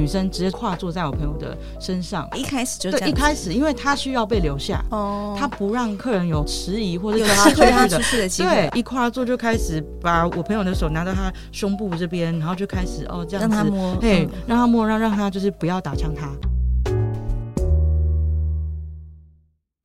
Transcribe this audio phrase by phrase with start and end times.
[0.00, 16.30] 女生直接跨坐在我朋友的身上，一开始就这样对，一开始因为她需要被留下，哦，她不让客人有迟疑或者有推她 出去的机会，对，一跨坐就开始把我朋友的手拿到她胸部这边，然后就开始哦这样子，让她摸，对，嗯、让她摸，让让她就是不要打枪她。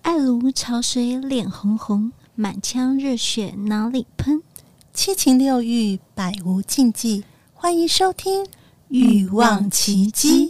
[0.04, 4.42] 爱如潮水，脸红红，满腔热血哪里喷？
[4.94, 7.26] 七情六欲，百无禁忌。
[7.54, 8.46] 欢迎收听
[8.90, 10.50] 《欲望奇迹》。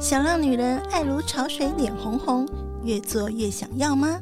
[0.00, 2.46] 想让女人爱如潮水，脸红红，
[2.84, 4.20] 越做越想要吗？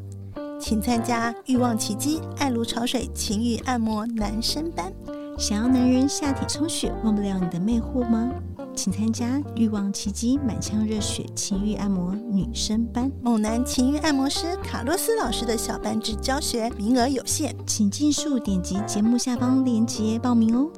[0.61, 4.93] 请参加《欲望奇迹》爱如潮水情欲按摩男生班。
[5.41, 8.31] 想要男人下体充血，忘不了你的魅惑吗？
[8.77, 20.71] 请参加《欲望奇迹》满腔热血情欲按摩女生班，猛男情欲按摩师卡洛斯老师的小班制教学，名额有限，请尽速点击节目下方链接报名哦。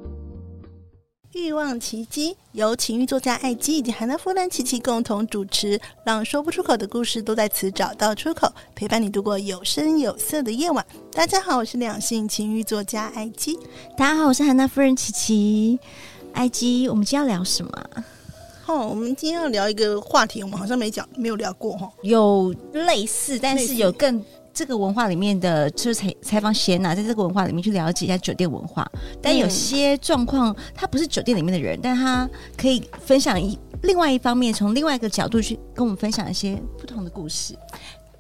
[1.35, 10.85] 欲望奇迹由情欲作家艾姬以及韩娜夫人琪琪共同主持，让说不出口的故事都在此找到出口，陪伴你度过有声有色的夜晚。
[11.11, 13.59] 大家好，我是两性情欲作家艾姬。
[13.97, 15.79] 大家好，我是韩娜夫人琪琪。
[16.35, 17.73] 艾姬，我们今天要聊什么？
[18.67, 21.91] 哦，我们今天要聊一个话题，我们好像没讲，没有聊过哈。
[22.03, 24.23] 有类似，但是有更。
[24.55, 28.87] 这个文化里面的，就是采采访贤娜，在这个文化里面去了解一下酒店文化。
[29.23, 37.57] 但有些状况，他不是酒店里面的人，但他可以分享一另外一方面，从另外一个角度去跟我们分享一些不同的故事。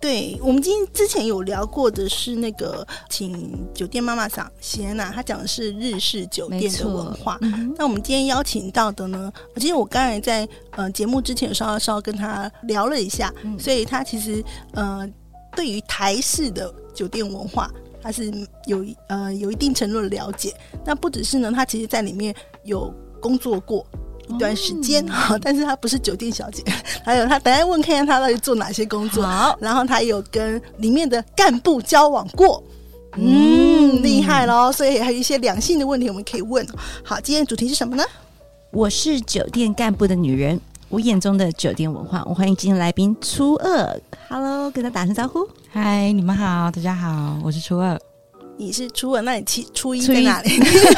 [0.00, 7.38] 对，我们今天之前有聊过的是那个请酒店妈妈桑贤娜，她讲的是日式酒店的文化。
[7.42, 15.08] 嗯、那我们今天邀请到的呢，其实我刚才在呃节目之前有稍稍稍跟她聊了一下，嗯、所以她其实呃。
[15.54, 17.70] 对于台式的酒店文化，
[18.02, 18.32] 他是
[18.66, 20.54] 有呃有一定程度的了解。
[20.84, 23.86] 那不只是呢，他其实在里面有工作过
[24.28, 26.62] 一段时间哈，哦、 但是他不是酒店小姐。
[27.04, 29.24] 还有他等下问看看他到底做哪些工作。
[29.24, 32.62] 好，然后他有跟里面的干部交往过，
[33.16, 34.70] 嗯，嗯厉害喽。
[34.72, 36.66] 所以还有一些两性的问题我们可以问。
[37.04, 38.04] 好，今天的主题是什么呢？
[38.70, 40.60] 我是酒店干部的女人。
[40.92, 43.98] 我眼中的酒店文化，我欢迎今天来宾初二。
[44.28, 45.48] Hello，跟他打声招呼。
[45.70, 47.98] 嗨，你们好，大家好，我是初二。
[48.58, 50.50] 你是初二，那你初初一在哪里？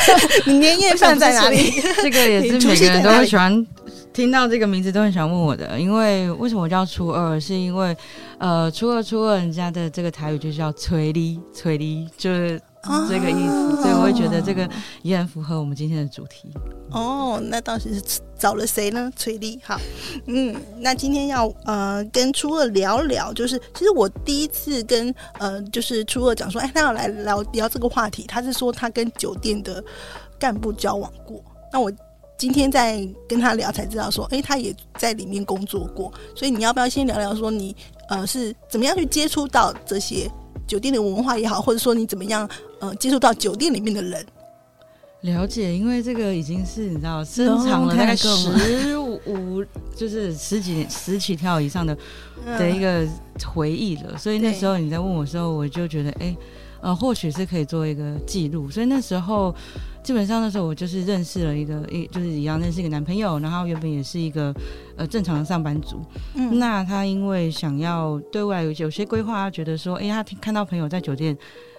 [0.47, 1.71] 你年夜饭在哪里？
[2.03, 3.65] 这个也是每个人都会喜欢
[4.13, 5.79] 听到这个名字，都很喜欢问我的。
[5.79, 7.39] 因为为什么我叫初二？
[7.39, 7.97] 是因为
[8.39, 12.61] 呃，初二初二，人家的这个台语就叫催哩催哩，就是。
[13.09, 14.69] 这个意思，所以我会觉得这个
[15.03, 16.51] 也很符合我们今天的主题。
[16.91, 19.11] 哦，那到底是找了谁呢？
[19.17, 19.81] 崔丽，好，
[20.27, 29.83] 嗯，那今天要呃跟初二聊聊，就是其实我第一次跟呃就是初二讲说，哎，他要来聊聊这个话题，他是说他跟酒店的
[30.39, 31.43] 干部交往过。
[31.73, 31.91] 那我
[32.37, 36.13] 今天在跟他聊才知道说，哎，他也在里面工作过。
[36.37, 37.75] 所以你要不要先聊聊说你
[38.09, 40.31] 呃是怎么样去接触到这些？
[40.67, 42.49] 酒店的文化也好，或者说你怎么样
[42.81, 44.25] 呃接触到酒店里面的人。
[45.23, 49.65] 了解，因为这个已经是你知道深藏了大概十五
[49.97, 51.97] 就是十几十起跳以上的
[52.59, 53.07] 的一个
[53.47, 56.37] 回忆了，所以那时候你在问我的时候，我就觉得哎
[56.85, 59.53] 呃或许是可以做一个记录，所以那时候。
[60.05, 64.55] 基本上那时候我就是认识了一个一就是一样认识一个男朋友，然后原本也是一个
[64.99, 65.99] 呃正常的上班族。
[66.35, 71.35] 嗯，那他因为想要对未来有有些规划，他觉得说，哎，他看到朋友在酒店，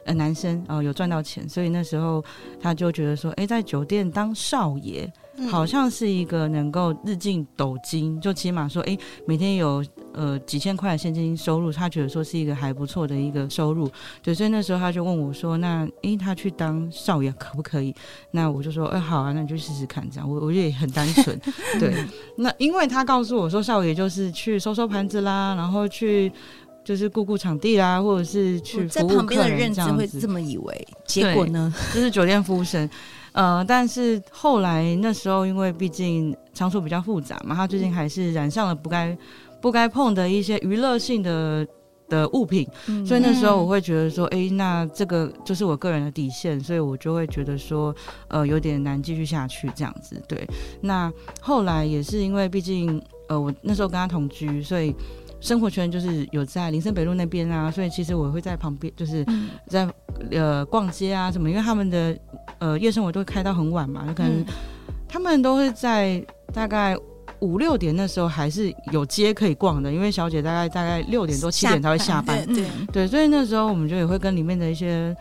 [0.06, 2.26] 呃，男生哦、呃、有赚到钱，所以那时候
[2.60, 5.08] 他就觉得说，哎，在酒店当少爷。
[5.50, 8.98] 好像是一个能够日进斗金，就起码说，哎，
[9.28, 13.90] 每天有呃几千块的现金收入，他觉得说是一个还不错的一个收入。
[14.24, 17.94] 对，所以那时候他就问我说：“那，哎，他去当少爷可不可以？”
[18.32, 21.40] 那我就说：“哎，好啊，那你就试试看。”这样，我我觉得也很单纯。
[21.80, 21.94] 对，
[22.38, 26.32] 那因为他告诉我说，少爷就是去收收盘子啦，然后去
[26.84, 28.88] 就是顾顾场地啦，或者是去。
[28.88, 32.90] 在旁边的认知会这么以为，结果呢，就是酒店服务生。
[33.36, 39.16] 呃，但是后来那时候，因为毕竟场所比较复杂嘛，他最近还是染上了不该
[39.62, 41.68] 不该碰的一些娱乐性的
[42.08, 47.94] 的物品，嗯、所以那时候我会觉得说，哎，那这个就是我个人的底线，所以我就会觉得说，
[48.30, 50.16] 呃，有点难继续下去这样子。
[50.30, 50.48] 对，
[50.80, 51.12] 那
[51.42, 54.96] 后来也是因为毕竟，呃，我那时候跟他同居，所以。
[55.46, 59.24] 生活圈就是有在林森北路那边啊，所以其实我会在旁边，就是
[59.68, 59.88] 在
[60.32, 62.18] 呃逛街啊什么，因为他们的
[62.58, 64.44] 呃夜生活都会开到很晚嘛，就可能
[65.08, 66.20] 他们都会在
[66.52, 66.98] 大概
[67.42, 75.16] 五六点那时候还是有街可以逛的，因为小姐大概大概六点多七点才会下班，对对，对，所以那时候我们就也会跟里面的一些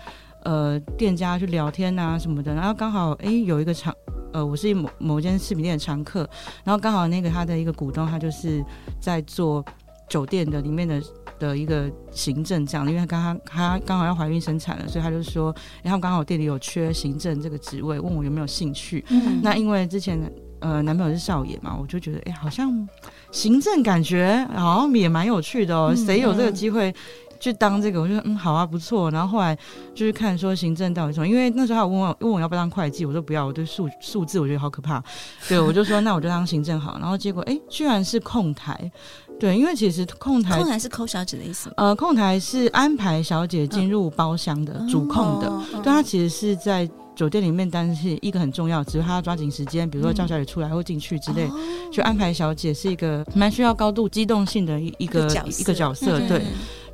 [0.44, 3.94] 呃店家去聊天啊什么的，然后刚好哎有一个常
[4.32, 6.27] 呃我是某某间饰品店的常客，
[6.65, 8.65] 然后刚好那个他的一个股东他就是
[8.99, 9.62] 在做
[10.09, 11.03] 酒店的里面的
[11.39, 19.05] 的一个行政这样，因为他刚刚他刚好要怀孕生产了，所以他就说，然后刚好店里有缺行政这个职位，问我有没有兴趣。
[19.09, 20.21] 嗯，那因为之前
[20.61, 22.89] 呃男朋友是少爷嘛，我就觉得哎好像
[23.33, 26.95] 行政感觉好像也蛮有趣的哦，谁有这个机会
[27.41, 28.01] 去当这个？
[28.01, 29.11] 我就说嗯好啊不错。
[29.11, 29.59] 然后后来
[29.95, 35.03] 就是看说行政到底什么，因为那时候他问我问我要不要当会计，我说不要，我对数数字我觉得好可怕，
[35.49, 36.99] 对我就说那我就当行政好。
[37.01, 38.91] 然后结果哎居然是控台。
[39.38, 41.72] 对，因为其实控台控台是抠小姐的意思。
[41.76, 51.48] 呃，控台是安排小姐进入包厢的、嗯、主控的，对，她其实是在酒店里面，但是一个很重要，只是她要抓紧时间，比如说叫小姐出来或进去之类，
[51.92, 55.26] 就、嗯、安排小姐是一个蛮需要高度机动性的一一个
[55.58, 56.42] 一个角色，对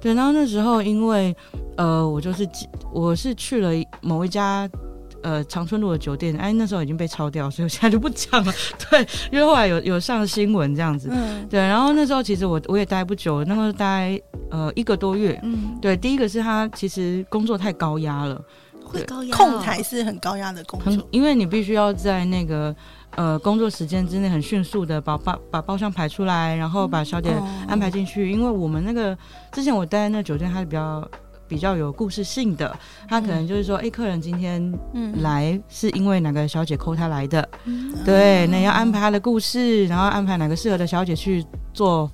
[0.01, 0.15] 对。
[0.15, 1.37] 然后那时候因为
[1.77, 2.49] 呃，我就是
[2.93, 3.71] 我是去了
[4.01, 4.69] 某一家。
[5.23, 8.53] 呃，长春路的酒店，哎，那时候已经被抄掉，所以我现在就不讲了。
[8.91, 11.61] 对，因为后来有有上新闻这样子，嗯，对。
[11.61, 14.19] 然后那时候其实我我也待不久，那么待
[14.51, 15.97] 呃一个多月，嗯，对。
[15.97, 18.43] 第一个是他其实工作太高压了，
[18.83, 22.75] 会高压，控台是很高压的工作，因为你必须要在那个
[23.17, 27.31] 呃工作时间之内很迅速的把包把包厢排出来，然后把小姐
[27.69, 28.33] 安排进去，嗯哦。
[28.33, 29.17] 因为我们那个
[29.53, 31.07] 之前我待在那个酒店，它是比较。
[31.51, 32.75] 比较有故事性的，
[33.09, 34.73] 他可能就是说，哎、客人今天
[35.21, 41.45] 来是因为哪个小姐扣他来的，嗯、对，那要安排他的故事，然后安排哪个适合的小姐去
[41.75, 42.09] 做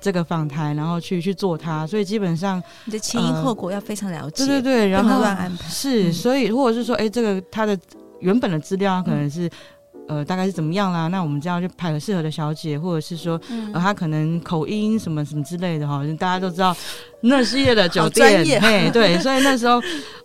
[0.00, 5.68] 这个访谈，然后去去做他，所以基本上你的前因后果要非常了解，对对对，然后乱安排。
[5.68, 7.76] 是，所以或者是说，哎、欸，这个他的
[8.20, 9.50] 原本的资料可能是。
[10.10, 11.06] 嗯呃，大概是怎么样啦？
[11.06, 16.76] 那我们这样就派个适合的小姐，或者是说，嗯、呃，她可能口音什么什么之类的哈，大家都知道
[17.20, 19.80] 那系列的酒店，嘿，对， 所以那时候，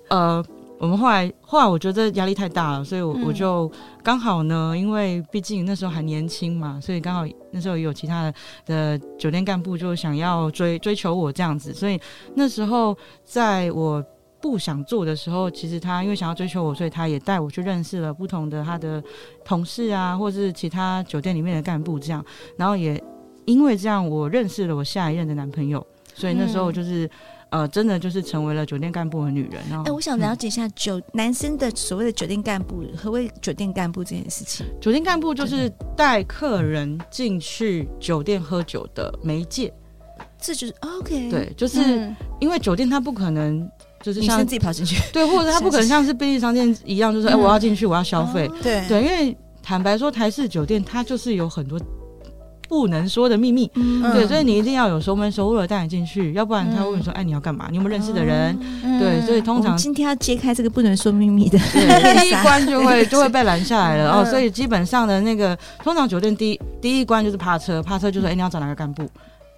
[0.09, 0.43] 呃，
[0.79, 3.71] 我们后来后来我觉得压力太大了，所以我、嗯、我就
[4.03, 8.33] 刚好呢，因为毕竟那时候还年轻嘛，所以刚好那时候也有其他的
[8.65, 11.99] 的酒店干部就想要追追求我这样子，所以
[12.33, 14.03] 那时候在我。
[14.45, 19.03] 不想做的时候，其实他因为想要追求我，所以他也带我去认识了不同的他的
[19.44, 22.24] 同事啊，或是其他酒店里面的干部这样。
[22.56, 23.03] 然后也
[23.45, 25.83] 因为这样，我认识了我下一任的男朋友。
[26.13, 27.07] 所以那时候就是、
[27.50, 29.63] 嗯、呃，真的就是成为了酒店干部的女人。
[29.68, 34.63] 然后，哎、欸，我想了解一下酒、嗯、男生的所谓的酒店干部，何谓酒店干部这件事情？
[34.80, 39.74] 酒店干部就是带客人进去酒店喝酒的媒介。
[40.39, 41.31] 这就是 OK。
[41.31, 43.68] 对，就是因为酒店它不可能。
[44.06, 51.80] 就是像自己跑进去，对，或者他不可能像是便利商店一样，就是哎、嗯欸，我要进去，我要消费、哦，对对，因为坦白说，台式酒店它就是有很多
[52.69, 57.66] 不能说的秘密，嗯、对，所以你一定要有熟门熟路的带你进去，要不然他会问你说，哎，你要干嘛？
[57.72, 58.56] 你有没有认识的人？
[58.84, 69.10] 嗯、对，所以通常今天要揭开这个不能说秘密的对 第一关就会 就会被拦下来了、嗯、哦，所以基本上的那个通常酒店第一第一关就是趴车，趴车就说，哎，你要找哪个干部？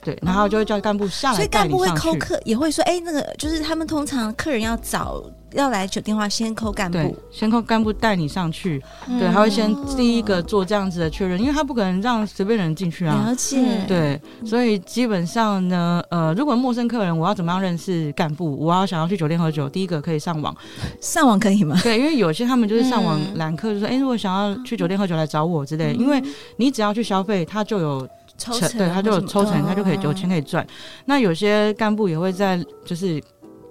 [0.07, 5.21] 对，然后就会叫干部下来，所以干部会扣客，也会说，哎，那个就是他们通常客人要找
[5.51, 13.25] 要来酒店的话，先扣干部，先扣干部带你上去，嗯、对，他会先第一个做这样子的确认，因为他不可能让随便人进去啊。
[13.27, 18.55] 了解，对，所以基本上呢，呃，如果陌生客人，我要怎么样认识干部？
[18.57, 20.55] 我要想要去酒店喝酒，第一个可以上网，
[21.01, 21.77] 上网可以吗？
[21.83, 26.23] 对，因为有些他们就是上网揽客，就说，哎，如果想要去酒店喝酒来找我之类，因为
[26.55, 28.07] 你只要去消费，他就有。
[28.37, 30.65] 抽成，对，他就有抽成，他就可以有钱可以赚。
[31.05, 33.21] 那有些干部也会在，就是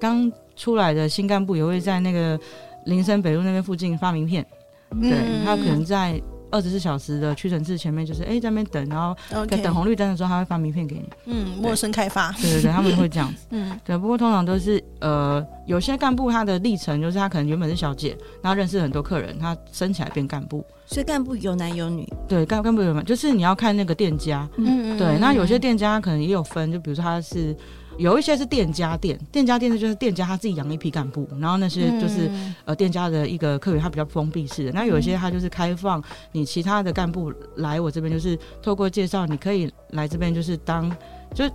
[0.00, 2.38] 刚出来的新干部也会在那个
[2.87, 4.46] 林森北路那边附近发名片，
[4.90, 6.20] 嗯、对，他可能在。
[6.56, 9.14] 二十四小时的屈臣氏前面，就是哎、欸，在那边等，然后
[9.46, 11.06] 在等红绿灯的时候，他会发名片给你。
[11.26, 12.32] 嗯，陌生开发。
[12.32, 13.46] 对对对，他们会这样子。
[13.52, 13.98] 嗯，对。
[13.98, 20.64] 不过通常都是呃，有些干部他的历程就是他可能原本是小姐，然后认识很多客人，他升起来变干部。
[20.86, 22.10] 所以干部有男有女。
[22.26, 24.48] 对，干干部有男，就是你要看那个店家。
[24.56, 24.98] 嗯嗯。
[24.98, 27.54] 对，那有些店家可能也有分，就比如说他是。
[27.98, 34.72] 有一些是店家店，店家店就是店家他自己养一批干部，然后那些就是、嗯、呃店家的一个客源，他比较封闭式的。
[34.72, 40.90] 那有一些他就是开放你其他的干部来我这边，就是透过介绍，你可以来这边就是当
[41.34, 41.48] 就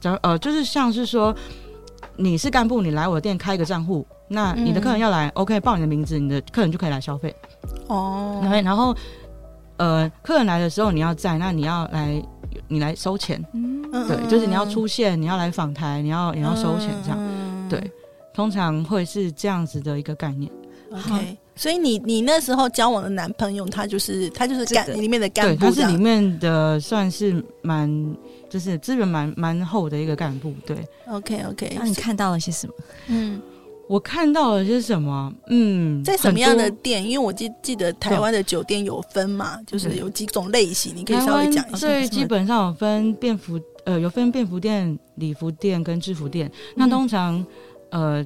[0.00, 1.34] 假如呃就是像是说
[2.16, 7.34] 你是干部，你来我的店开一个账户，那你的客人要来、嗯、OK 报你的名字，你的客人就可以来消费
[7.86, 8.40] 哦。
[8.62, 8.94] 然后
[9.78, 12.22] 呃客人来的时候你要在，那你要来。
[12.68, 17.90] 你来收钱，嗯，对，就是你要出现，你要来访台，你要你要收钱这样，嗯，对，
[18.32, 20.50] 通常会是这样子的一个概念。
[20.90, 28.16] OK，所以你你那时候交往的男朋友，他就是他就是干里面的干部，对，他是里面的算是蛮
[28.48, 30.54] 就是资源蛮蛮厚的一个干部。
[30.64, 31.76] 对，OK OK。
[31.78, 32.72] 那你看到了些什么？
[33.08, 33.38] 嗯，
[33.88, 35.32] 我看到了些什么？
[35.48, 37.02] 嗯，在什么样的店？
[37.02, 41.76] 因为我记记得台湾的酒店有分嘛，就是有几种类型，你可以稍微讲一下。
[41.76, 46.50] 所以基本上有分便服，呃，有分便服店、礼服店跟制服店。
[46.76, 47.44] 那通常，
[47.90, 48.24] 呃。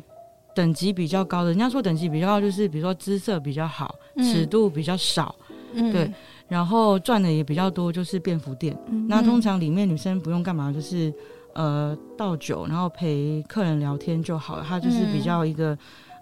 [0.54, 5.35] 等级比较高的，人家说等级比较高，就是比如说姿色比较好，嗯、尺度比较少，
[5.73, 6.12] 嗯、对，
[6.47, 8.76] 然后赚的也比较多，就是便服店。
[8.90, 11.11] 嗯、那通常里面女生不用干嘛，就是
[11.55, 14.65] 呃倒酒，然后陪客人聊天就好了。
[14.69, 15.77] 他就是比较一个、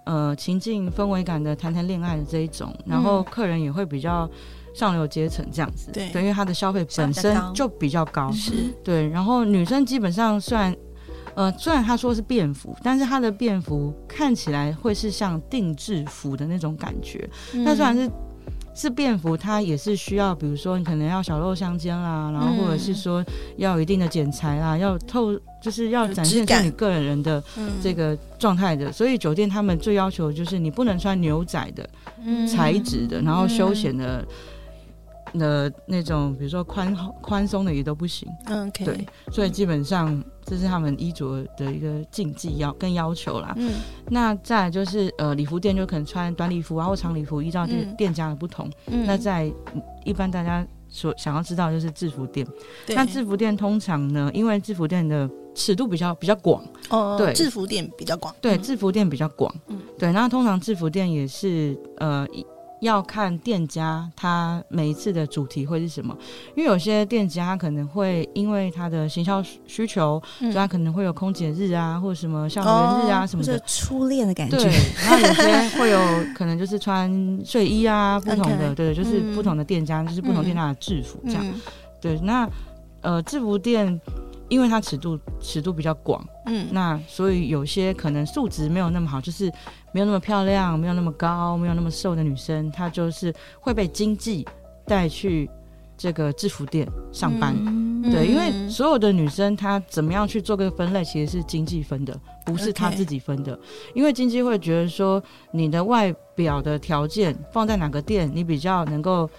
[0.05, 4.29] 嗯、呃情境氛围感的谈谈恋爱的这一种，然后客人也会比较
[4.75, 8.53] 上流阶层这样子，对，因为他的消费本身就比较高，是
[8.85, 9.09] 对。
[9.09, 10.77] 然后女生基本上虽然。
[11.37, 17.27] 呃，虽然他说是便服，但是他的便服看起来会是像定制服的那种感觉。
[17.55, 18.11] 嗯、但虽然是
[18.75, 23.25] 是便服，它也是需要，比如说你可能要小肉相间啦，然后或者是说
[23.57, 27.43] 要有一定的剪裁啦，要透，就是要展现出你个人人的
[27.83, 28.91] 这个状态的。
[28.93, 31.89] 所以酒店他们最要求就是你不能穿牛仔的
[32.47, 34.27] 材质的，然后休闲的。
[35.35, 38.29] 的那种，比如说宽宽松的也都不行。
[38.47, 38.85] 嗯，OK。
[38.85, 43.53] 对，所以基本上这是他们衣着的一个禁忌要跟要求啦。
[43.57, 43.75] 嗯，
[44.09, 48.71] 那再来就是呃礼服店就可能穿短礼服啊或长礼服，依照店店家的不同。
[48.87, 49.53] 嗯，那在
[50.05, 52.47] 一般大家所想要知道就是制服店。
[52.89, 56.65] 那制服店通常呢，因为制服店的尺度比较比较广。
[56.89, 57.17] 哦。
[57.17, 58.35] 对，制服店比较广。
[58.41, 59.55] 对，制服店比较广。
[59.69, 59.81] 嗯。
[59.99, 62.45] 对，那通常制服店也是呃一。
[62.81, 66.17] 要看店家他每一次的主题会是什么，
[66.57, 74.57] 因为有些店家他可能会因为他的行销需求，嗯、所以他可能会有空姐日啊，或者什么校园日啊什么的，哦、初恋的感觉。
[74.57, 74.73] 对，
[75.05, 75.99] 然后有些会有
[76.35, 77.11] 可能就是穿
[77.45, 78.75] 睡衣啊，不同的，Okay.
[78.75, 81.47] 对，就是不同的店家，嗯、就是不同店家的制服这样。
[81.47, 81.61] 嗯、
[82.01, 82.49] 对，那
[83.03, 84.01] 呃制服店。
[84.51, 89.51] 因为它尺度尺度比较广，嗯，那所以有些可能素质没有那么好，就是
[89.93, 94.45] 没有那么漂亮，没有那么高，没有那么瘦的女生，她就是会被经济
[94.85, 95.49] 带去
[95.97, 97.55] 这个制服店上班。
[97.65, 103.59] 嗯、对，因为所有的女生她怎么样去做个分类，其实是经济分的，不是她自己分的。
[103.95, 109.31] 因为经济会觉得说，你的外表的条件放在哪个店，你比较能够。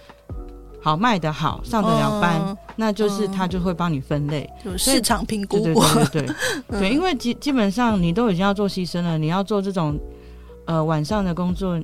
[0.82, 5.60] 好卖得好，上得了班，哦、那就是他就会帮你分类，有市场评估。
[5.60, 6.34] 对对对对对，
[6.68, 9.98] 嗯、对，因为基基本上你都已经要做牺牲了，你要做这种
[10.66, 11.80] 呃晚上的工作，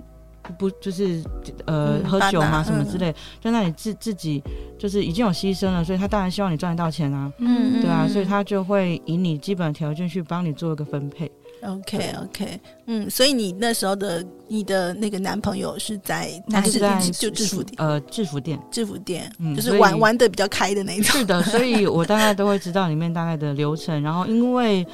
[0.59, 1.23] 不就是
[1.67, 4.43] 呃、嗯、喝酒嘛什么之类，在那里自自己
[4.79, 11.31] 就是已经有牺牲了，所以他当然希望你赚得到钱啊，嗯，对啊，所以他就会以你基本条件去帮你做一个分配。
[11.63, 21.21] OK OK，嗯，所以你那时候的你的那个男朋友是在还是在就制服店呃制服店制服店，嗯，就是玩玩的比较开的那种。
[21.21, 24.03] 是的，所以我大概都会知道里面大概的流程。
[24.03, 24.87] 然后因为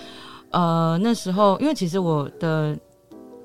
[0.50, 2.76] 呃那时候，因为其实我的。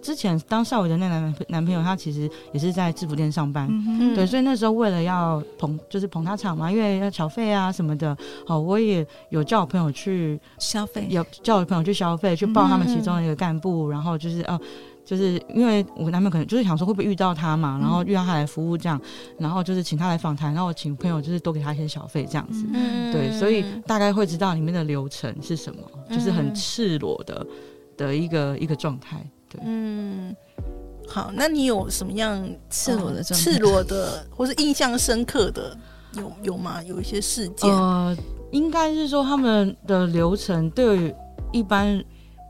[0.01, 14.62] 之前当少伟的那男男朋友，他其实也是在制服店上班，嗯、对，所以那时候为了要捧，就是捧他场嘛，因为要缴费啊什么的，好，我也有叫我朋友去消费，有叫我朋友去消费，去报他们其中的一个干部，嗯、然后就是哦、呃，
[15.03, 19.00] 就是因为我男朋友可能就是想说会不会遇到他嘛，然后遇到他来服务这样，
[19.38, 27.46] 然后就是请他来访谈，然后我请朋友就是多给他一些小费这样子，嗯、对，所以大概会知道里面的流程是什么，就是很赤裸的
[27.98, 29.18] 的一个一个状态。
[29.50, 30.36] 对嗯，
[31.08, 35.75] 好，那你有什么样赤裸的、赤裸的，或是印象深刻的，
[36.13, 36.84] 有有吗？
[36.84, 37.68] 有一些事件？
[37.68, 38.15] 呃，
[38.51, 41.15] 应该是说他们的流程对于
[41.51, 42.00] 一般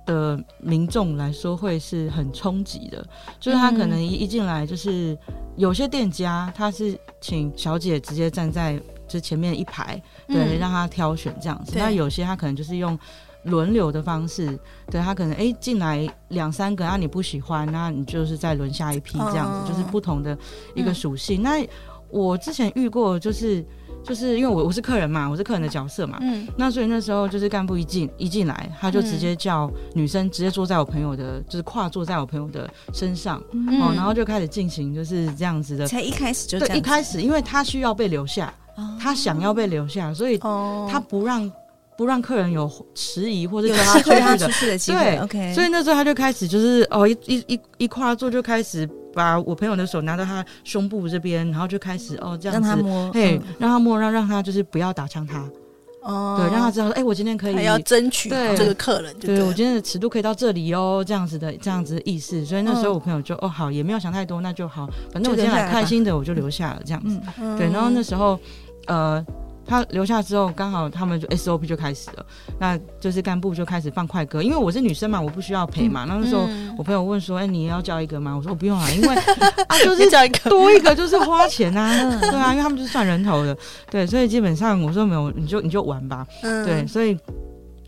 [0.06, 3.02] 的民众来说会是很冲击的，
[3.40, 5.18] 就是他可能一一进来，就是
[5.56, 8.78] 有些店家他是请小姐直接站在
[9.08, 11.72] 就前面一排，对，嗯、让他挑选这样子。
[11.72, 13.00] 对那有些他可能就是用。
[13.44, 14.60] 轮流的方式，
[14.92, 20.38] 对他可能哎进来两三个，那、啊、你不喜欢，那你就是再轮下一批这样子，哦、就是不同的
[20.76, 21.42] 一个属性。
[21.42, 21.68] 嗯、那
[22.10, 23.64] 我之前遇过，就是
[24.04, 41.50] 就是因为我我是客人嘛，我是客人的角色嘛，嗯，那所以那时候就是干部一进一进来，他就直接叫女生直接坐在我朋友的，就是跨坐在我朋友的身上，嗯、哦，然后就开始进行就是这样子的，才一开始就对，一开始因为他需要被留下，哦、他想要被留下，所以他不让。
[42.00, 45.54] 不让客人有迟疑或者叫他出去的机会，对，OK。
[45.54, 55.44] 所以那时候他就开始就是哦，一一一一跨坐就开始把我朋友的手拿到他胸部这边，然后就开始哦这样子，让他摸，嘿，让他摸，让让他就是不要打枪他，
[56.02, 62.46] 哦，对，让他知道说，哎，我今天可以还要争取这个客人，对，我今天的尺度可以到这里哦，这样子的这样子的意思。
[62.46, 67.20] 所以那时候我朋友就哦好，也没有想太多，那就好，反正我今天来开心的，我就留下了这样子。
[67.58, 68.40] 对，然后那时候
[68.88, 69.22] 呃。
[69.66, 72.26] 他留下之后，刚好他们就 SOP 就开始了，
[72.60, 76.06] 那就是干部就开始放快歌，因为我是女生嘛，我不需要陪嘛。
[76.08, 76.48] 那、时候
[76.78, 79.16] 我朋友问说：“哎、欸，你要叫一个吗？”我说：“我不用啊，因为
[79.68, 80.50] 啊，就是叫一个。
[80.50, 83.56] 多一个就是花钱啊，对啊，因为他们就是算人头的，
[83.92, 87.16] 对，所以基本上我说没有，你就你就玩吧，嗯、对，所以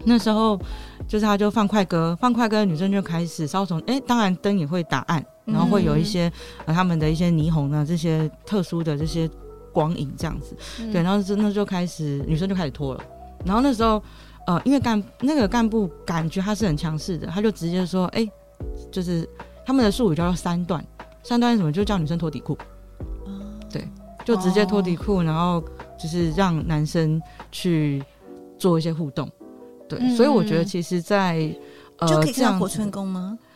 [0.05, 0.59] 那时候
[1.07, 6.33] 就是他就放快歌，放快歌，女生就开始稍从哎，当然灯也会打暗，然后会有一些、嗯、
[6.67, 9.27] 呃他们的一些霓虹啊这些特殊的这些。
[9.73, 13.03] 光影这样子，嗯、对，然后真的就开始女生就开始脱了，
[13.45, 14.01] 然后那时候，
[14.47, 18.31] 呃，因为干那个干部感觉他是很强势的，他就直接说，哎、欸，
[18.91, 19.27] 就是
[19.65, 20.85] 他们的术语叫做三段，
[21.23, 21.71] 三段是什么？
[21.71, 22.53] 就叫女生脱底裤，
[23.25, 23.31] 哦、
[23.71, 23.87] 对，
[24.25, 25.63] 就直接脱底裤，然后
[25.97, 28.03] 就是让男生去
[28.57, 29.29] 做一些互动，
[29.87, 31.37] 对，嗯、所以我觉得其实在，
[31.97, 33.37] 在呃，就可以看到活春宫吗？
[33.37, 33.47] 呃，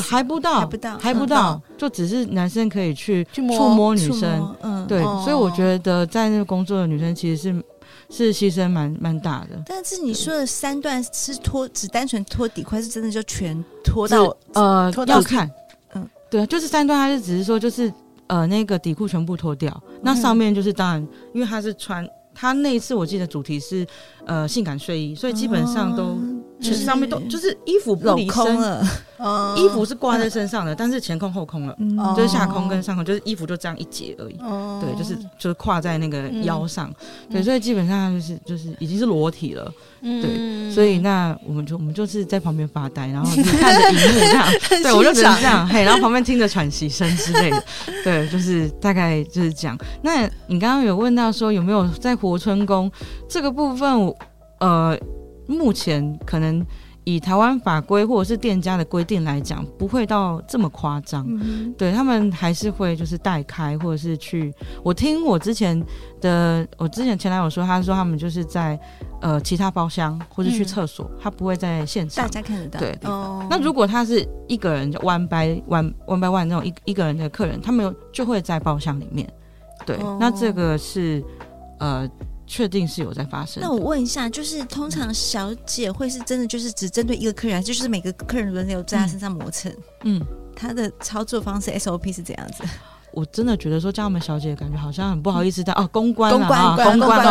[0.00, 7.64] 还不到，还不到，还不到，就只是男生可以去触摸女生，嗯，对，所以我觉得在那个工作的女生其实是
[8.08, 9.62] 是牺牲蛮蛮大的。
[9.66, 15.50] 但是你说的三段是脱，只单纯脱底裤，是真的就全脱到呃要看，
[15.94, 17.92] 嗯，对，就是三段，他是只是说就是
[18.26, 23.86] 呃那个底裤全部脱掉，那上面就是当然，因为他是穿他那一次我记得主题是
[24.26, 26.18] 呃性感睡衣，所以基本上都。
[26.60, 28.84] 其实上面都就是衣服不离身了，
[29.56, 31.76] 衣服是挂在身上的，但是前空后空了，
[32.14, 34.36] 就是下空跟上空，就是衣服就这样一截而已。
[34.80, 36.92] 对，就是就是跨在那个腰上，
[37.30, 39.72] 对，所以基本上就是就是已经是裸体了。
[40.02, 44.46] 对，所以那我们就我们就是在旁边发呆，然后看着荧幕这样，
[44.82, 47.64] 对，我就只能这样，嘿，然后旁边听着喘息声之类的，
[48.04, 49.78] 对，就是大概就是这样。
[50.02, 52.90] 那你刚刚有问到说有没有在活春宫
[53.28, 54.14] 这个部分，
[54.60, 54.98] 呃。
[55.50, 56.64] 目前可能
[57.04, 61.26] 以台湾法规或者是店家的规定来讲，不会到这么夸张。
[61.28, 64.52] 嗯、对他们还是会就是代开，或者是去。
[64.84, 65.82] 我听我之前
[66.20, 68.78] 的，我之前前男友说，他说他们就是在
[69.22, 72.24] 呃其他包厢或者去厕所，嗯、他不会在现场。
[72.24, 72.78] 大家看得到。
[72.78, 72.96] 对。
[73.04, 73.44] 哦。
[73.50, 79.28] 那如果他是一个人，one by one one by one 那种一一个人的客人，他们就会在包厢里面。
[79.86, 79.96] 对。
[79.96, 81.24] 哦、那这个是
[81.78, 82.08] 呃。
[82.50, 83.62] 确定是有在发生。
[83.62, 89.72] 那我问一下，就是通常小姐会是真的就是只针对一个客人，就是每个客人轮流在他身上磨蹭？
[90.02, 90.20] 嗯，
[90.56, 92.64] 他的操作方式 SOP 是怎样子？
[93.12, 95.88] 我真的觉得说叫他们小姐，感觉好像很不好意思在哦。
[95.92, 97.22] 公关，公关，公关，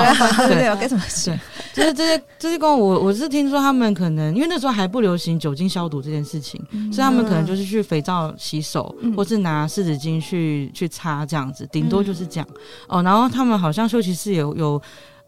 [0.48, 1.34] 对对，该怎么说？
[1.74, 6.60] 就是这些这些公，我我是听说他们可能因为那时候还不流行酒精消毒这件事情，
[6.92, 12.48] 所以他们可能就是去肥皂洗手，或是拿湿纸巾去去擦这样子，顶多就是这样
[12.88, 13.02] 哦。
[13.04, 14.82] 然后他们好像休息室有有。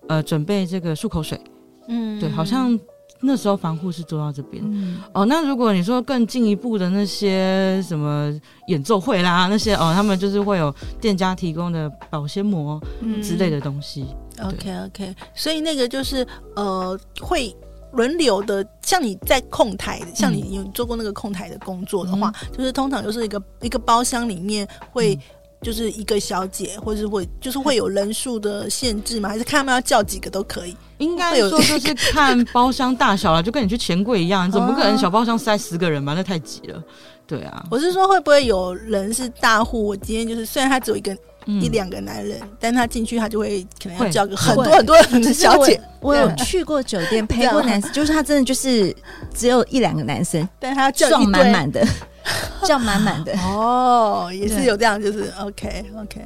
[0.07, 1.39] 呃，准备这个漱口水，
[1.87, 2.77] 嗯，对，好像
[3.21, 5.25] 那时候防护是做到这边，嗯、哦。
[5.25, 8.34] 那如果你说更进一步的那些什么
[8.67, 12.81] 演奏会啦，那些哦，他们就是会有店家提供的保鲜膜
[13.21, 14.05] 之类的东西。
[14.38, 17.55] 嗯、OK OK，所以那个就是呃，会
[17.93, 25.15] 轮流的，像你在控台，像你有做过那个控台的工作的话，嗯、就是通常就是一个一个包厢里面会。
[25.15, 25.19] 嗯
[25.62, 29.30] 就是一个小姐，或是会就是会有人数的限制吗？
[29.30, 30.76] 还是看他们要叫几个都可以？
[30.97, 36.13] 应该说就是 看包厢大小了，就跟你去钱柜一样，你总不可能小包厢塞十个人吧？
[36.15, 36.84] 那太挤了。
[37.28, 39.88] 对啊，我是说会不会有人是大户？
[39.88, 45.80] 我今天就是虽然他只有一个、嗯、一两个男人，但他进去他就会可能要叫个很多很多人的小姐。
[45.99, 48.95] 我有去过酒店陪过男生， 就是他真的就是
[49.34, 51.86] 只有一两个男生，但他要叫撞满满的。
[52.63, 53.34] 叫满满的。
[53.39, 56.21] 哦，也是有这样，就是 OK OK，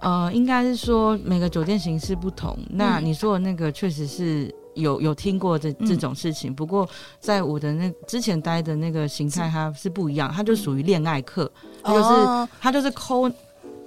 [0.00, 2.56] 呃，应该是说每个酒店形式不同。
[2.70, 11.50] 那你说的那个确实是有有听过这这种事情，不过在我的那之前待的那个形态，它是不一样，它就属于恋爱客，
[11.84, 13.28] 就是他就是抠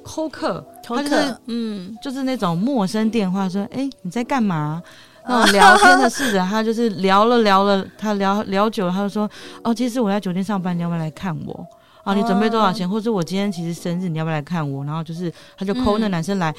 [0.05, 4.81] 抠客，他就是嗯，就是那种陌生电话说，哎，你在干嘛？
[5.27, 9.27] 那种聊天的试着，他就是聊了聊了，他聊聊久了，他就说
[9.65, 11.67] ：“哦，其实我在酒店上班，你要不要来看我？
[12.03, 12.87] 啊，你准备多少钱？
[12.87, 16.53] 或者我今天其实生日，你要不要来看我？”然后就是他就 call 那男生来，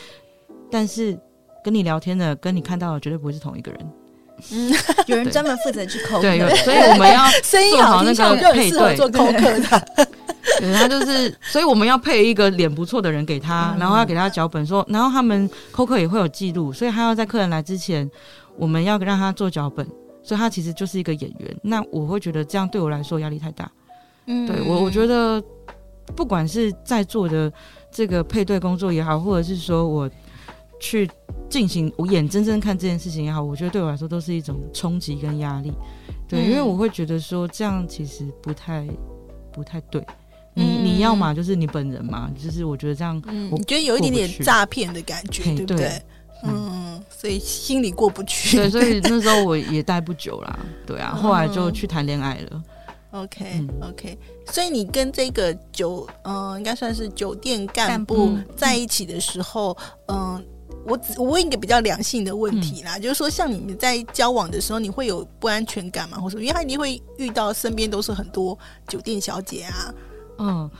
[0.68, 1.16] 但是
[1.62, 3.80] 跟你聊天的，跟你看到的绝对不会是同一个人。
[4.52, 4.72] 嗯，
[5.06, 6.20] 有人专门负责去 call。
[6.20, 7.24] 对，所以我们要
[7.70, 8.96] 做好那个配对。
[8.96, 10.06] 做 call 客的，
[10.60, 18.10] 对，他就是，所以我们要配一个脸不错的人给他，然后要给他脚本说，然后他们 call 客也会有记录，所以他要在客人来之前。
[18.58, 19.86] 我们要让他做脚本，
[20.22, 21.56] 所以他其实就是一个演员。
[21.60, 23.70] 那我会觉得这样对我来说压力太大。
[24.24, 25.38] 嗯，对我我觉得
[26.14, 27.52] 不管是在做的
[27.90, 30.10] 这个配对工作也好，或者是说我
[30.80, 31.10] 去
[31.48, 35.72] 进行我眼睁睁看这件事情也好，我觉得对我来说都是一种冲击跟压力。
[36.28, 38.86] 对，嗯、因为我会觉得说这样其实不太
[39.52, 40.04] 不太对。
[40.54, 45.76] 你你要嘛就是你本人嘛，就是我觉得这样，我觉得有一点点诈骗的感觉，对不对？
[45.76, 46.02] 对
[46.44, 48.56] 嗯，所以心里过不去。
[48.56, 50.58] 对，所以那时候我也待不久啦。
[50.86, 52.62] 对啊，后来就去谈恋爱了。
[53.12, 54.18] OK OK，
[54.50, 60.42] 所以你跟这个酒，嗯、呃，应该算是酒店干部在一起的时候，嗯、呃，
[60.86, 66.18] 我只我问一个比较良性的问题啦，嗯、就是说，像你们在交往的时候，你会有不安全感吗？
[66.18, 69.94] 或者因为他一定会遇到身边都是很多酒店小姐啊。
[70.38, 70.70] 嗯，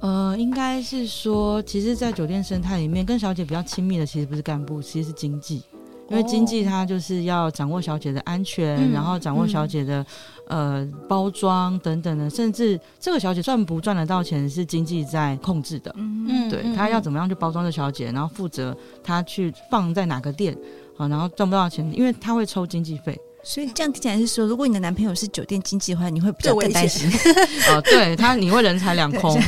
[0.00, 5.62] 呃，应该是说，其实，在酒店生态里面，跟小姐比较亲密的，其实不是干部，其实是经纪，
[6.10, 10.04] 因为经济他就是要掌握小姐的安全，哦、然后掌握小姐的、
[10.48, 15.94] 嗯、呃包装等等的，甚至这个小姐赚不赚得到钱，是经济在控制的。
[15.96, 20.56] 嗯，对，他要怎么样去包装这小姐，然后负责她去放在哪个店，
[20.96, 23.16] 好，然后赚不到钱，因为她会抽经济费。
[23.42, 27.08] 所以这样听起来是说，如果你的男朋友是酒店经济的话，你会比较更担心。
[27.70, 29.40] 哦，对他，你会人财两空，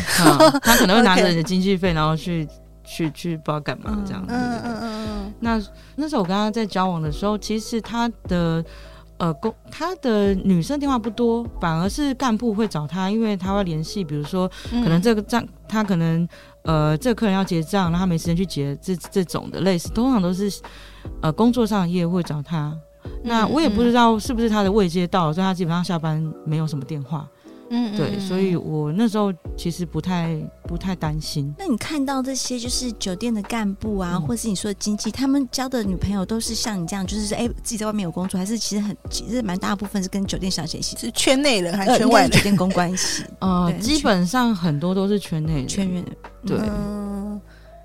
[0.62, 2.48] 他可能会拿着你的经济费，然后去
[2.85, 4.33] 去去不知道干嘛这样子。
[4.33, 5.33] 嗯嗯嗯。
[5.40, 5.61] 那
[5.97, 8.64] 那时候我跟他在交往的时候，其实他的
[9.18, 16.29] 呃工他的女生电话不多，反而是干部会找他，因为他会联系，比如说可能这个账他可能
[16.62, 20.61] 呃这个客人要结账，然后他没时间去结，这这种的类似，通常都是
[21.21, 22.77] 呃工作上的业务会找他。
[23.25, 27.29] 那我也不知道是不是他的未接到了，所以他基本上下班没有什么电话。
[27.74, 31.54] 嗯，对，所以我那时候其实不太不太担心。
[31.58, 42.30] 那你看到这些就是酒店的干部啊，或是你说的经济，他们交的女朋友都是像你这样，就是说，哎，自己在外面有工作，还是其实很其实蛮大部分是跟酒店小姐一起，是圈内人还是圈外人？
[42.30, 43.24] 酒店公关系？
[43.40, 46.06] 呃，基本上很多都是圈内人，圈内人。
[46.46, 46.58] 对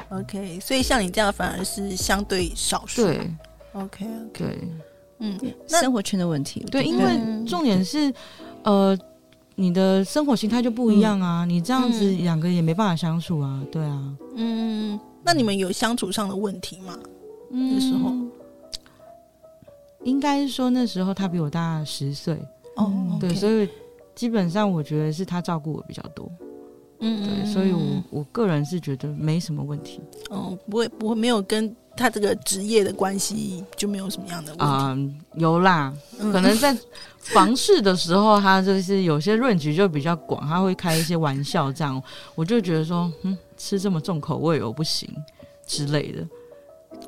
[0.10, 3.04] ，OK，所以像你这样反而是相对少数。
[3.06, 3.32] 对
[3.72, 4.60] ，OK，对。
[5.20, 5.36] 嗯，
[5.68, 8.14] 生活圈的问题，对，因为重点是，
[8.64, 8.96] 呃，
[9.60, 16.96] 你的生活形态就不一样啊，你这样子两个也没办法相处啊，对啊，嗯，那你们有相处上的问题吗？
[17.50, 18.14] 那时候，
[20.04, 22.38] 应该是说那时候他比我大十岁，
[22.76, 23.68] 哦，对，所以
[24.14, 26.32] 基本上我觉得是他照顾我比较多，
[27.00, 31.76] 嗯，对，所以我我个人是觉得没什么问题，哦，不会不会没有跟。
[31.98, 34.66] 他这个职业的关系就没有什么样的问题。
[34.66, 35.92] 嗯，有啦，
[36.32, 36.78] 可能在
[37.20, 42.02] 房事的时候，他就是有些 range 就比较广，他会开一些玩笑，这样
[42.36, 45.10] 我就觉得说，嗯，吃这么重口味我不行
[45.66, 46.26] 之类的。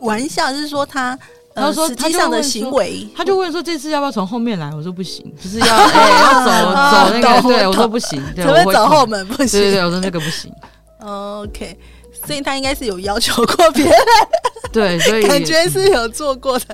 [0.01, 1.17] 玩笑是说他，
[1.55, 4.73] 他说实际上的行为，他就问说这次要不要从后面来？
[4.73, 10.51] 我说不行，就是要 哎要走走那个，对我说不行，对，我会走后门不行，对对对，我说那个不行。
[10.99, 11.77] OK。
[12.25, 13.93] 所以他应该是有要求过别人，
[14.71, 16.65] 对，所以 感觉是有做过的。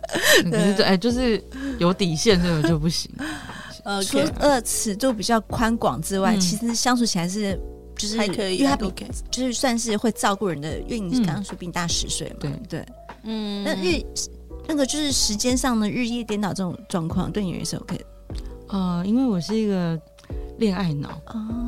[0.49, 1.41] 对，哎，就是
[1.79, 3.09] 有底线，这种就不行。
[3.83, 7.59] 呃，除了尺度比较宽广之外，其实相处起来是
[7.95, 8.91] 就是还可以，因为他比
[9.29, 10.79] 就是算是会照顾人的。
[10.81, 12.85] 因为你刚刚说比你大十岁嘛，对对，
[13.23, 13.63] 嗯。
[13.63, 14.01] 那日
[14.67, 18.05] 那个就是时间上的日夜颠倒这种状况，对你也是 OK 的。
[18.69, 19.95] 呃，因为我是一个
[20.57, 21.09] 恋爱脑，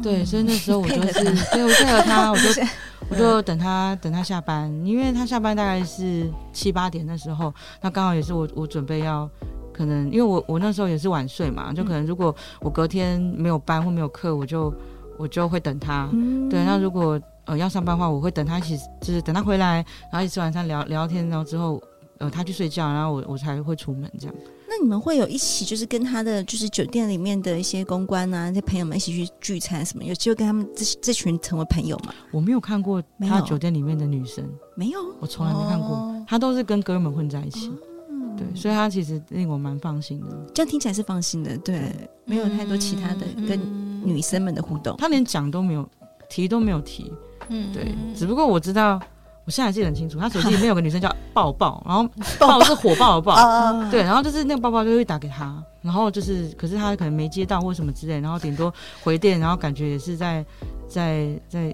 [0.01, 1.13] 对，所以那时候我就是
[1.51, 2.61] 对我配合他， 我就。
[3.09, 9.29] 我就等他等他下班，因为他下班大概是七八点的时候，那刚好也是我我准备要
[9.71, 14.73] 可能，因为我我那时候也是晚睡嘛，就可能如果我隔天没有班或没有课，我就
[15.17, 16.09] 我就会等他。
[16.11, 19.75] 嗯、对，那如果呃要上班的话，我会等他一起，就是等他回来，
[20.11, 21.81] 然后一起吃晚餐聊聊天，然后之后
[22.17, 24.35] 呃他去睡觉，然后我我才会出门这样。
[24.69, 30.03] 那你们会有一起，就是跟他的就是酒店里面的一些公关啊，那些朋友们一起去聚餐什么？
[30.03, 32.13] 有机会跟他们这这群成为朋友吗？
[32.31, 34.43] 我没有看过他酒店里面的女生，
[34.75, 37.71] 没有，我从来没看过，哦、他都是跟哥们混在一起。
[38.09, 40.27] 嗯、对，所以他其实令我蛮放心的。
[40.53, 43.59] 这样听起来是放心的，对，对没有太多其他的跟
[44.05, 45.87] 女生们的互动，他连讲都没有
[46.29, 47.11] 提都没有提。
[47.47, 49.01] 嗯，对，只不过我知道。
[49.47, 52.05] 我现在记得很清楚，他手机里面有个女生叫抱抱，然后
[52.37, 60.45] 抱是火爆的抱，对，然后就是那个抱抱就会打给他，然后就是可是他可能没接到或什么之类，然后顶多回电，然后感觉也是在
[60.85, 61.73] 在在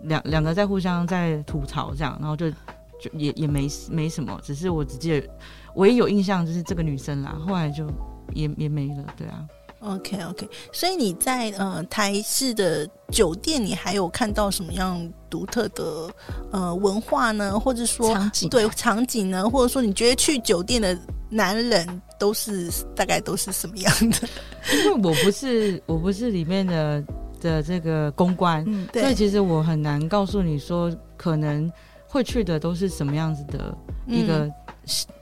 [0.00, 5.28] 两两个在互相在吐槽这样，然后就就也也没没什么，只是我只记得
[5.76, 7.86] 唯一有印象就是这个女生啦，后来就
[8.32, 9.46] 也也没了，对啊。
[9.84, 16.10] OK OK，所以你在呃台式的酒店，你还有看到什么样独特的
[16.50, 17.58] 呃文化呢？
[17.58, 19.48] 或者说场景对场景呢？
[19.48, 24.28] 或者说你觉得去酒店的男人都是大概都是什么样的？
[24.72, 27.04] 因为我不是我不是里面的
[27.40, 31.70] 的这个公关，嗯、所以其实我很难告诉你说可能
[32.08, 34.54] 会去的都是什么样子的一个、嗯、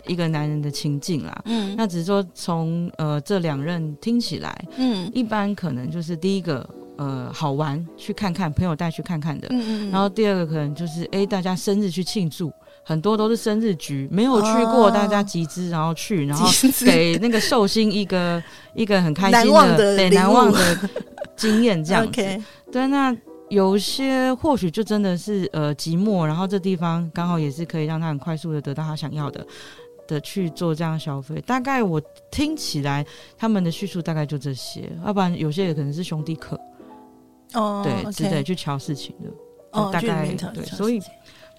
[0.06, 1.42] 一个男人的情境啦。
[1.44, 9.48] 嗯，那只是说从呃这两任听起来，嗯，一般可能就是第一个呃好玩去看看，朋友带去看看的。
[9.50, 12.52] 嗯嗯，然后第二个可能就是哎大家生日去庆祝。
[12.84, 16.50] 很多都是生日局，没有去过，大家集资然后去，然后
[16.84, 18.42] 给那个寿星一个
[18.74, 20.90] 一个很开心的，难忘的对难忘的
[21.36, 22.42] 经验这样子。
[22.72, 23.16] 对，那
[23.50, 29.46] 有些或许就真的是呃寂寞，然后这地方刚好也是可以让他很快速的得到他想要的
[30.12, 31.40] 的去做这样消费。
[31.46, 33.04] 大概我听起来
[33.36, 36.60] 他们的叙述大概就这些，要不然有些也可能是兄弟客
[37.54, 39.30] 哦，对.值得去瞧事情的
[39.72, 41.00] 哦，大概对，所以。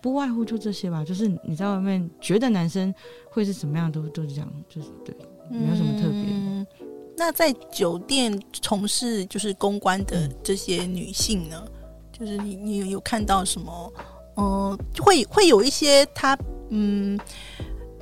[0.03, 2.93] 不外乎就这些吧，就是你在外面觉得男生
[3.29, 5.15] 会是什么样，都都是这样，就是对，
[5.49, 6.25] 没有什么特别。
[6.27, 6.67] 嗯，
[7.15, 11.71] 那在酒店从事就是公关的这些女性呢，嗯、
[12.11, 13.93] 就是你你有看到什么？
[14.35, 16.37] 嗯、呃，会会有一些她，
[16.67, 17.17] 嗯，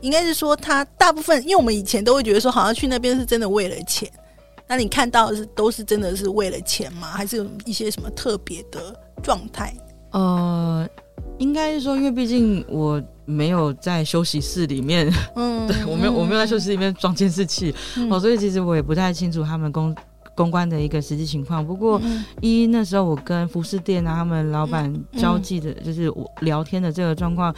[0.01, 4.11] 应该是说他大部分，因为我们以前都会觉得说，好像去那边是真的为了钱。
[4.67, 7.07] 那你看到的是都是真的是为了钱吗？
[7.07, 9.73] 还是有一些什么特别的状态？
[10.11, 10.87] 呃。
[11.37, 19.95] 应该是说，因为毕竟我没有在休息室里面， 嗯，对我没有，我没有在休息室里面装监视器，哦、嗯，所以其实我也不太清楚他们公
[20.35, 21.65] 公关的一个实际情况。
[21.65, 27.53] 不过，嗯、一那时候我跟服饰店啊，他们老板交际的，就是我聊天的这个状况，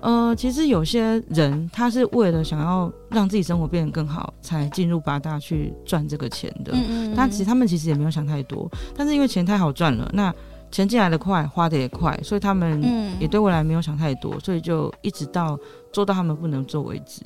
[0.00, 6.72] 呃，其实有些人他是为了想要让自己生活变得更好，才进入八大去赚这个钱的。
[6.74, 10.34] 嗯，但其实他们其实也没有想太多，但是因为钱太好赚了，那。
[10.68, 12.82] 钱进来的快，花的也快，所以他们
[13.20, 15.56] 也对未来没有想太多，嗯、所以就一直到
[15.92, 17.22] 做到他们不能做为止。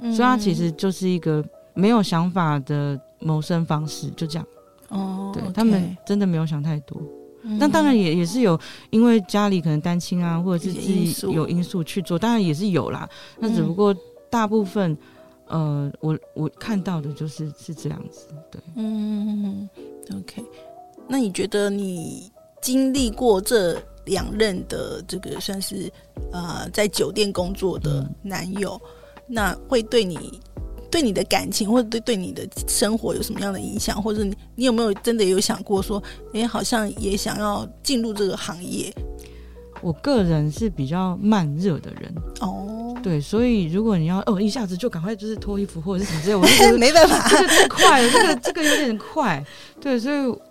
[0.00, 4.46] 嗯、所以他其实就是一个没有想法的谋生方式，就这样。
[4.88, 7.00] 哦，对、okay、他们真的没有想太多。
[7.42, 8.58] 嗯、但当然也也是有，
[8.90, 13.08] 因为家里可能单亲啊，或者是自己有因素去做，当然也是有啦。
[13.38, 13.94] 那只不过
[14.28, 14.96] 大部分，
[15.46, 18.26] 呃，我我看到的就是是这样子。
[18.50, 19.68] 对，嗯
[20.14, 20.44] ，OK。
[21.06, 22.30] 那你觉得你？
[22.62, 25.90] 经历过这两任的这个算是
[26.30, 28.90] 呃在酒店工作的男友，嗯、
[29.28, 30.38] 那会对你
[30.90, 34.02] 对你的感情或者对对你的生活有什么样的影响？
[34.02, 36.02] 或者你你有没有真的有想过说，
[36.34, 38.92] 哎，好像也想要进入这个行业？
[39.80, 49.44] 我个人是比较慢热的人哦，对，所以如果你要哦一下子就赶快就是脱衣服或者是什么之类，我就觉得 没办法，这个太快了，这个这个有点快，
[49.80, 50.49] 对，所以。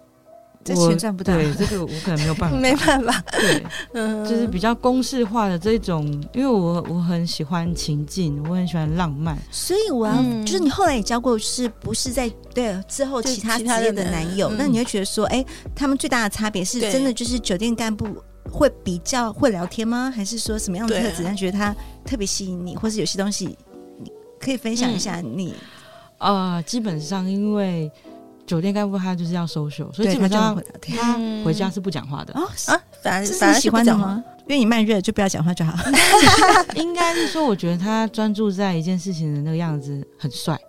[0.75, 3.23] 这钱赚不到，对这个我可能没有办法， 没办法。
[3.31, 14.49] 对，嗯，就是比较公式化的这种，因为我我很喜欢情境，我很喜欢浪漫，所以我要、嗯、就是你后来也交过，是不是在对之后其他职业的男友？
[14.57, 18.07] 那你会觉得说，哎、欸，他们最大的差别是真的就是酒店干部
[18.51, 20.11] 会比较会聊天吗？
[20.15, 23.57] 还是说什么样的特质让觉得他特别吸引你，或是有些东西
[24.01, 25.53] 你可以分享一下你？
[26.17, 27.91] 啊、嗯呃，基本上因为。
[28.49, 34.23] 酒店干部他就是要 social，所以基本上他回家是不讲话的啊啊，反正反正喜欢的吗？
[34.47, 35.77] 因为你慢热就不要讲话就好。
[36.73, 40.59] 应该是说，我觉得他专注在一件事情的那个样子很帅。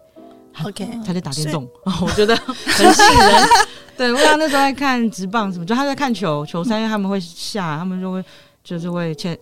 [0.62, 1.66] OK，他在打电动，
[2.02, 3.48] 我觉得很吸引人。
[3.96, 8.22] 对，我想那时候在看直棒什么，就他在看球球赛，因为他们会下，他们就会
[8.62, 9.34] 就是会签，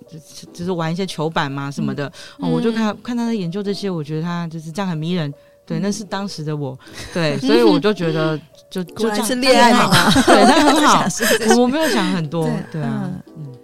[0.53, 2.07] 就是玩一些球板嘛什么的。
[2.38, 5.35] 哦，我就看看他在研究这些，我觉得他就是这样很迷人。
[5.68, 6.76] 对，那是当时的我，
[7.12, 11.04] 对， 所以我就觉得就就这样是恋爱嘛，对，那很好。
[11.61, 13.11] 我没有想很多，对，啊，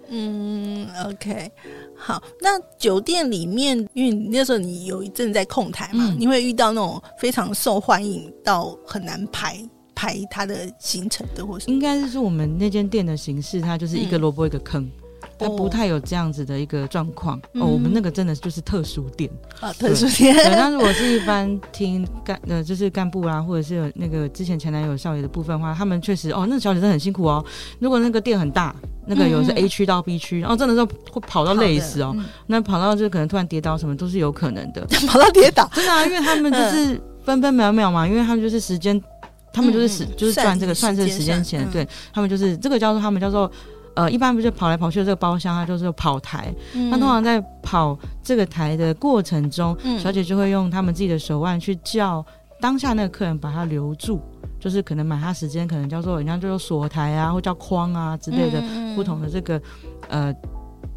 [0.09, 1.51] 嗯嗯，OK，
[1.97, 2.21] 好。
[2.39, 9.57] 那酒店里面，因为那时候你有一阵在控台嘛，嗯、你会遇到那种非常受欢迎到很难排
[9.95, 14.83] 排他的行程的，或是应该是说我们那间店的形式，它就是一个萝卜一个坑。
[14.83, 14.91] 嗯
[15.37, 20.35] 它不太有这样子的一个状况哦，我们那个真的就是特殊店啊，特殊店。
[20.35, 27.43] 那如果是一般听干呃，就是干部啊，或者是有那个之前前男友少爷的部分的话，他们确实哦，那个小姐真的很辛苦哦。
[27.79, 28.73] 如果那个店很大，
[29.05, 32.15] 那个有是 A 区到 B 区，然后真的是会跑到累死哦。
[32.47, 38.99] 那跑到就可能突然跌倒什么都是有可能的， 跑到跌倒，真的啊，因为他们就是分分秒秒嘛，因为他们就是时间，
[39.51, 43.51] 他们就是时就是赚这个算这个时间钱，对他们就是这个叫做他们叫做。
[43.95, 46.53] 呃，一般不是跑来跑去的这个包厢，它就是跑台。
[46.73, 52.23] 那、嗯、通常在跑这个台的过程中，嗯、小姐就会用他们自己的手腕去叫
[52.59, 54.19] 当下那个客人把他留住，
[54.59, 58.61] 就是可能买他时间，可能叫做人家就说锁台啊，或叫框啊之类的
[58.95, 59.57] 不同的这个、
[60.09, 60.35] 嗯、呃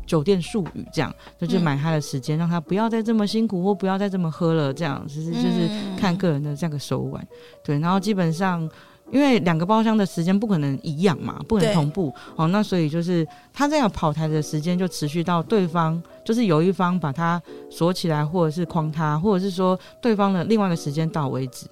[0.04, 7.24] 酒店术语，这样就去买他的时间，让他不要再这么辛苦或不要再这么喝了，这样其实就是看个人的这样的手腕。
[7.62, 8.68] 对，然后基本上。
[9.10, 12.48] 因为两个包厢的时间不可能一样嘛，不可能同步哦。
[12.48, 17.40] 那所以就是他这样跑台的时间就持续到对方就是有一方把他
[17.70, 21.66] 锁起来，或者是框他，或者是说对方的另外一个时间到为止。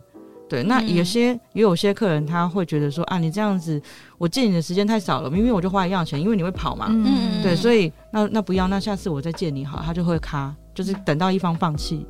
[0.48, 3.82] 对，那有些、嗯、也有些客人他会觉得说啊，你这样子
[4.16, 6.86] 我借你的时间太少了，明明我就花一样钱，因为你会跑嘛。
[6.88, 12.06] 嗯，对，所以那那不要，那下次我再借你好，他就会卡，就是等到一方放弃，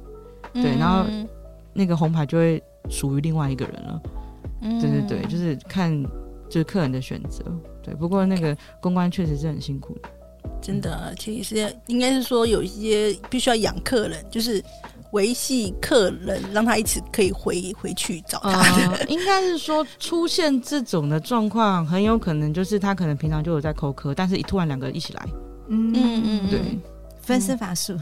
[0.53, 1.05] 对，然后
[1.73, 4.01] 那个红牌就会属于另外一个人了。
[4.61, 6.03] 嗯，对对对，就是看
[6.49, 7.45] 就是客人的选择。
[7.83, 10.09] 对，不过那个公关确实是很辛苦的，
[10.61, 14.63] 真的，其实应该是说有一些必须要养客人，就是。
[15.13, 18.61] 维系客人，让他一直可以回回去找他。
[18.91, 25.27] 呃、应该是说，出现这种的状况，很有可能就是他可能平常就有在扣客，但是一突然两个一起来，
[25.69, 26.61] 嗯嗯嗯，对。
[27.27, 27.93] 分身乏术，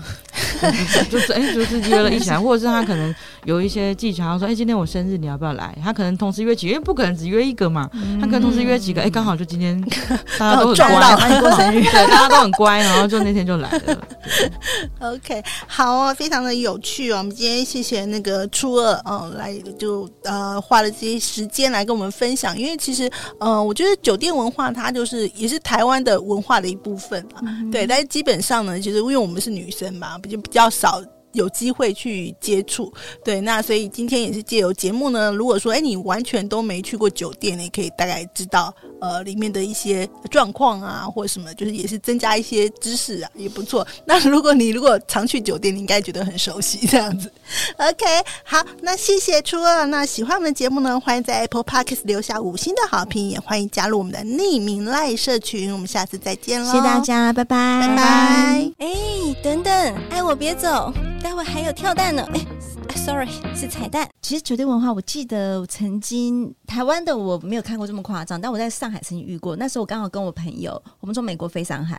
[1.11, 3.13] 就是哎、欸，就是约了一起来， 或者是他可能
[3.45, 5.75] 有一些技巧，他说哎、欸，今天我生日，你要不要来？
[5.83, 7.89] 他可能同时约几个，因为不可能只约一个嘛，
[8.21, 9.81] 他可能同时约几个，哎、欸，刚好就今天
[10.39, 14.09] 大家都很乖，过生日，对，大家都很乖，然后就那天就来了。
[15.01, 17.17] OK，好哦，非常的有趣哦。
[17.19, 23.11] 我们今天谢谢那个初二哦，来就呃花了这些时间来跟我们分享，因为其实
[23.41, 29.14] 呃，我觉得酒店文化它就是也是台湾的文化的一部分啊，嗯、对，但是基本上呢，其实。
[29.15, 31.01] 因为我们是女生嘛，比较比较少
[31.35, 32.93] 有机会去接触，
[33.23, 43.87] 对，那所以今天也是借由节目呢，如果说哎，你完全都没去过酒店，你可以大概知道呃里面的一些状况啊，或者什么，就是也是增加一些知识啊，也不错。
[44.07, 47.31] 那如果你如果常去酒店，你应该觉得很熟悉这样子。
[47.77, 48.05] OK，
[48.45, 49.85] 好，那谢谢初二。
[49.87, 55.73] 那喜欢我们的节目呢，欢迎在 Apple Podcast 留下五星的好评，也欢迎加入我们的匿名赖社群。
[55.73, 58.73] 我们下次再见喽，谢谢大家，拜拜，拜拜。
[58.79, 58.95] 哎，
[59.43, 59.73] 等等，
[60.11, 60.93] 爱我别走。
[61.25, 64.07] 待会还有跳蛋呢，哎，sorry，是彩蛋。
[64.21, 69.57] 其实酒店文化，我记得我曾经台湾的我没有看过这么夸张，但我在上海曾经遇过。
[69.57, 71.99] 那时候我刚好跟我朋友，我们从美国飞上海，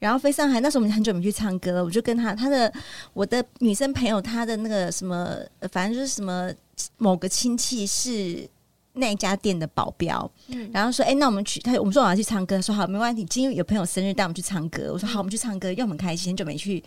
[0.00, 2.72] 然后飞上海，那时候我们很久没去唱歌了，我就跟他他的
[3.12, 5.36] 我的女生朋友，他的那个什么，
[5.70, 6.50] 反正就是什么
[6.98, 8.44] 某个亲戚是
[8.94, 13.24] 那一家店的保镖，嗯，然后说，哎，那我们去，他我们说我要去唱歌，说好，没问题。
[13.26, 14.90] 今天有朋友生日，带我们去唱歌。
[14.92, 16.82] 我说好，我们去唱歌，又很开心，很久没去。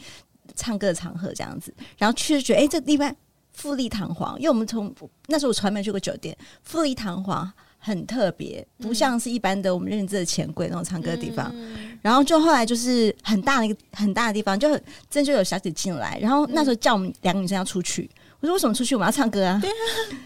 [0.55, 3.13] 唱歌的场合这样子，然后去就觉得哎，这个地方
[3.53, 4.93] 富丽堂皇，因为我们从
[5.27, 11.51] 那时候我从来没去过酒店，富丽堂皇很特别，不像是一般的我们认知的钱柜那种唱歌的地方。
[11.53, 14.79] 嗯、然后就后来就是很大的一个很大的地方，就
[15.09, 18.95] 真就有小姐进来，然后那时候叫我们两个女生要出去，我说为什么出去？
[18.95, 19.59] 我们要唱歌啊！
[19.61, 19.73] 对啊，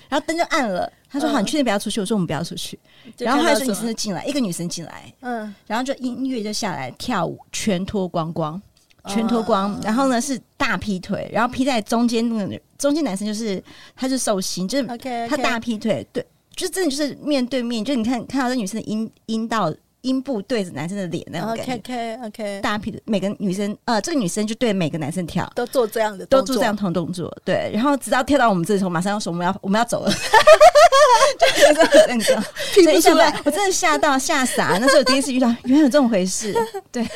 [0.10, 2.00] 然后灯就暗了，他说好，你确定不要出去？
[2.00, 2.80] 我说我们不要出去。
[3.18, 8.62] 然后后来说女生就进来，一个女生进来，嗯，然后就音乐就下来跳舞，全脱光光。
[9.08, 13.62] 全脱光，然后呢是大劈腿，然后劈在中间那个中间男生就是
[13.96, 14.86] 他是寿星，就是
[15.28, 30.12] 他大劈腿，对，就真的就是面对面，就你看看到这女生的阴阴道阴部对着男生的脸那种感觉，OK OK，大劈腿，每个女生呃这个女生就对每个男生跳，都做这样的，都做这样同动作，对，然后直到跳到我们这里时候，马上要说我们要我们要走了。
[31.40, 32.44] 对，真的，
[32.84, 36.54] 所以现在我真的吓到吓傻，那是我第一次遇到， 原来有这种回事。
[36.92, 37.08] 对，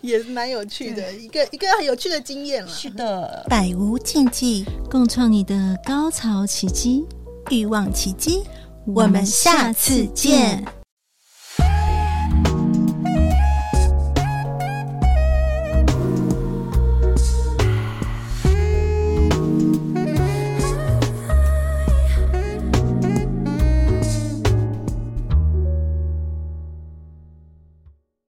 [0.00, 2.70] 也是蛮有趣的，一个一个很有趣的经验了。
[2.70, 7.04] 是的，百无禁忌，共创你的高潮奇迹、
[7.50, 8.42] 欲望奇迹。
[8.86, 10.62] 我们下次见。